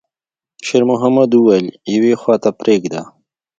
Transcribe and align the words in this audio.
شېرمحمد 0.65 1.29
وويل: 1.35 1.67
«يوې 1.93 2.13
خواته 2.21 2.49
پرېږده.» 2.59 3.01